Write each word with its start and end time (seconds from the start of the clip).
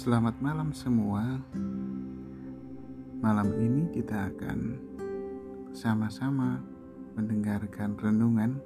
Selamat 0.00 0.32
malam 0.40 0.72
semua. 0.72 1.20
Malam 3.20 3.52
ini 3.60 3.84
kita 3.92 4.32
akan 4.32 4.80
sama-sama 5.76 6.56
mendengarkan 7.20 8.00
renungan 8.00 8.64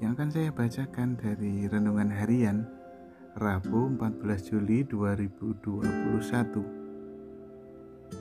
yang 0.00 0.16
akan 0.16 0.32
saya 0.32 0.48
bacakan 0.48 1.20
dari 1.20 1.68
renungan 1.68 2.08
harian 2.08 2.64
Rabu 3.36 3.92
14 4.00 4.24
Juli 4.48 4.88
2021. 4.88 6.16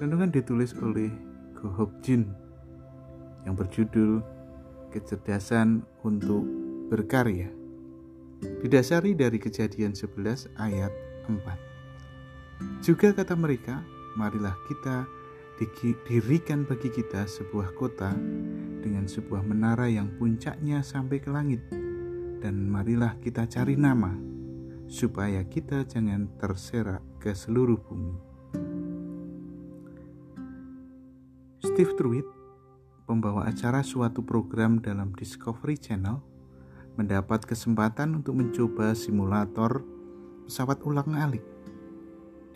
Renungan 0.04 0.28
ditulis 0.28 0.75
oleh 0.84 1.07
Go 1.55 1.71
Hok 1.80 2.04
Jin 2.04 2.28
yang 3.48 3.55
berjudul 3.55 4.20
Kecerdasan 4.91 5.80
untuk 6.03 6.44
Berkarya. 6.91 7.48
Didasari 8.59 9.16
dari 9.16 9.39
kejadian 9.39 9.95
11 9.95 10.52
ayat 10.59 10.91
4. 11.31 11.77
Juga 12.81 13.13
kata 13.13 13.38
mereka, 13.38 13.84
marilah 14.17 14.57
kita 14.66 15.05
dirikan 16.05 16.66
bagi 16.66 16.93
kita 16.93 17.25
sebuah 17.25 17.73
kota 17.73 18.13
dengan 18.81 19.09
sebuah 19.09 19.41
menara 19.41 19.89
yang 19.89 20.13
puncaknya 20.17 20.85
sampai 20.85 21.17
ke 21.17 21.30
langit. 21.30 21.61
Dan 22.38 22.70
marilah 22.70 23.17
kita 23.17 23.49
cari 23.49 23.73
nama, 23.73 24.13
supaya 24.85 25.41
kita 25.45 25.89
jangan 25.89 26.30
terserak 26.38 27.02
ke 27.17 27.33
seluruh 27.33 27.81
bumi. 27.81 28.16
Steve 31.61 31.94
Truitt, 31.97 32.30
pembawa 33.09 33.49
acara 33.49 33.81
suatu 33.81 34.21
program 34.21 34.77
dalam 34.77 35.13
Discovery 35.17 35.81
Channel, 35.81 36.21
mendapat 36.94 37.45
kesempatan 37.45 38.21
untuk 38.21 38.38
mencoba 38.38 38.94
simulator 38.94 39.81
pesawat 40.45 40.81
ulang-alik 40.86 41.56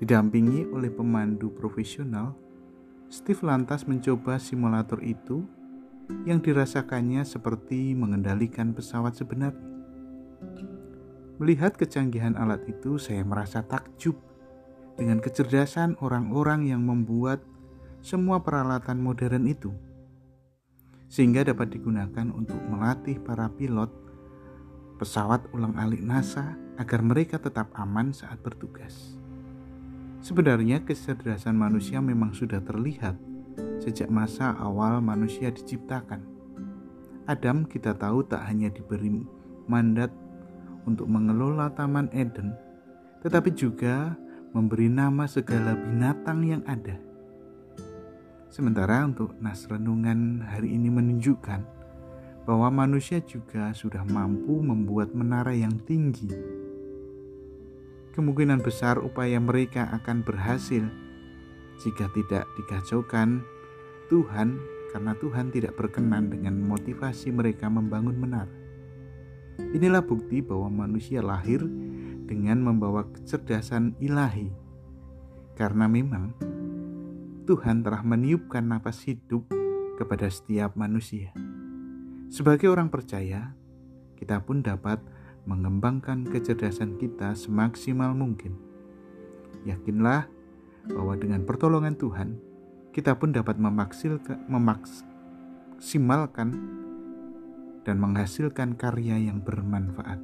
Didampingi 0.02 0.66
oleh 0.74 0.90
pemandu 0.90 1.54
profesional, 1.54 2.34
Steve 3.06 3.46
lantas 3.46 3.86
mencoba 3.86 4.42
simulator 4.42 4.98
itu 5.06 5.46
yang 6.26 6.42
dirasakannya 6.42 7.22
seperti 7.22 7.94
mengendalikan 7.94 8.74
pesawat 8.74 9.14
sebenarnya. 9.14 9.70
Melihat 11.38 11.78
kecanggihan 11.78 12.34
alat 12.34 12.66
itu, 12.66 12.98
saya 12.98 13.22
merasa 13.22 13.62
takjub 13.62 14.18
dengan 14.98 15.22
kecerdasan 15.22 15.98
orang-orang 16.02 16.66
yang 16.70 16.82
membuat 16.82 17.46
semua 18.02 18.42
peralatan 18.42 18.98
modern 18.98 19.46
itu, 19.46 19.70
sehingga 21.14 21.46
dapat 21.46 21.78
digunakan 21.78 22.30
untuk 22.34 22.58
melatih 22.70 23.22
para 23.22 23.54
pilot 23.54 23.94
pesawat 24.98 25.46
ulang-alik 25.54 26.02
NASA 26.02 26.58
agar 26.82 27.06
mereka 27.06 27.38
tetap 27.38 27.70
aman 27.78 28.14
saat 28.14 28.42
bertugas. 28.42 29.22
Sebenarnya 30.22 30.86
kecerdasan 30.86 31.58
manusia 31.58 31.98
memang 31.98 32.30
sudah 32.38 32.62
terlihat 32.62 33.18
sejak 33.82 34.06
masa 34.14 34.54
awal 34.54 35.02
manusia 35.02 35.50
diciptakan. 35.50 36.22
Adam 37.26 37.66
kita 37.66 37.98
tahu 37.98 38.22
tak 38.30 38.46
hanya 38.46 38.70
diberi 38.70 39.26
mandat 39.66 40.14
untuk 40.86 41.10
mengelola 41.10 41.74
Taman 41.74 42.14
Eden, 42.14 42.54
tetapi 43.26 43.50
juga 43.58 44.14
memberi 44.54 44.94
nama 44.94 45.26
segala 45.26 45.74
binatang 45.74 46.46
yang 46.46 46.62
ada. 46.70 47.02
Sementara 48.54 49.02
untuk 49.02 49.34
nas 49.42 49.66
renungan 49.66 50.46
hari 50.46 50.78
ini 50.78 50.94
menunjukkan 50.94 51.66
bahwa 52.46 52.70
manusia 52.70 53.26
juga 53.26 53.74
sudah 53.74 54.06
mampu 54.06 54.62
membuat 54.62 55.18
menara 55.18 55.58
yang 55.58 55.82
tinggi 55.82 56.30
kemungkinan 58.12 58.60
besar 58.60 59.00
upaya 59.00 59.40
mereka 59.40 59.88
akan 59.92 60.24
berhasil 60.24 60.84
jika 61.82 62.12
tidak 62.14 62.46
dikacaukan 62.60 63.42
Tuhan 64.12 64.60
karena 64.92 65.16
Tuhan 65.18 65.56
tidak 65.56 65.80
berkenan 65.80 66.28
dengan 66.28 66.60
motivasi 66.68 67.32
mereka 67.32 67.72
membangun 67.72 68.20
menara. 68.20 68.52
Inilah 69.72 70.04
bukti 70.04 70.44
bahwa 70.44 70.68
manusia 70.68 71.24
lahir 71.24 71.64
dengan 72.28 72.60
membawa 72.60 73.08
kecerdasan 73.08 73.96
ilahi. 74.04 74.52
Karena 75.56 75.88
memang 75.88 76.36
Tuhan 77.48 77.84
telah 77.84 78.04
meniupkan 78.04 78.64
napas 78.68 79.04
hidup 79.08 79.48
kepada 79.96 80.28
setiap 80.28 80.76
manusia. 80.76 81.32
Sebagai 82.32 82.72
orang 82.72 82.88
percaya, 82.88 83.52
kita 84.16 84.40
pun 84.44 84.64
dapat 84.64 85.04
mengembangkan 85.46 86.26
kecerdasan 86.30 86.98
kita 87.02 87.34
semaksimal 87.34 88.14
mungkin. 88.14 88.54
Yakinlah 89.66 90.30
bahwa 90.90 91.14
dengan 91.18 91.46
pertolongan 91.46 91.96
Tuhan, 91.98 92.38
kita 92.92 93.16
pun 93.18 93.32
dapat 93.32 93.58
memaksimalkan 93.58 96.50
dan 97.82 97.98
menghasilkan 97.98 98.78
karya 98.78 99.18
yang 99.18 99.42
bermanfaat. 99.42 100.20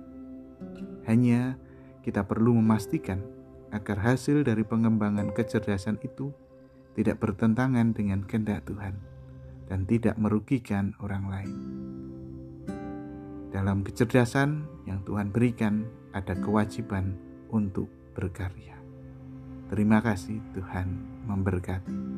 Hanya 1.07 1.57
kita 2.03 2.28
perlu 2.28 2.53
memastikan 2.59 3.23
agar 3.72 3.99
hasil 3.99 4.44
dari 4.47 4.63
pengembangan 4.63 5.34
kecerdasan 5.35 5.99
itu 6.03 6.31
tidak 6.97 7.22
bertentangan 7.22 7.94
dengan 7.94 8.25
kehendak 8.25 8.66
Tuhan 8.66 8.97
dan 9.67 9.85
tidak 9.85 10.17
merugikan 10.17 10.95
orang 11.03 11.29
lain. 11.29 11.55
Dalam 13.57 13.81
kecerdasan 13.81 14.69
yang 14.85 15.01
Tuhan 15.01 15.34
berikan, 15.34 15.81
ada 16.13 16.38
kewajiban 16.38 17.18
untuk 17.50 17.90
berkarya. 18.13 18.78
Terima 19.73 19.97
kasih, 19.97 20.38
Tuhan 20.53 20.94
memberkati. 21.25 22.16